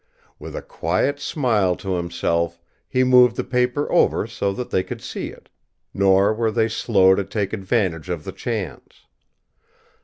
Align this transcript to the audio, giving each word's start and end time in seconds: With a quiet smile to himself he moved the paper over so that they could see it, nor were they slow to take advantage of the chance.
With 0.39 0.55
a 0.55 0.63
quiet 0.63 1.19
smile 1.19 1.75
to 1.75 1.93
himself 1.93 2.59
he 2.89 3.03
moved 3.03 3.35
the 3.35 3.43
paper 3.43 3.91
over 3.91 4.25
so 4.25 4.51
that 4.51 4.71
they 4.71 4.81
could 4.81 4.99
see 4.99 5.27
it, 5.27 5.47
nor 5.93 6.33
were 6.33 6.49
they 6.49 6.69
slow 6.69 7.13
to 7.13 7.23
take 7.23 7.53
advantage 7.53 8.09
of 8.09 8.23
the 8.23 8.31
chance. 8.31 9.05